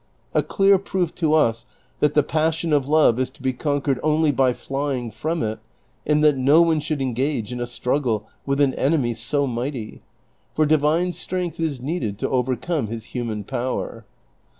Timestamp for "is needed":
11.59-12.17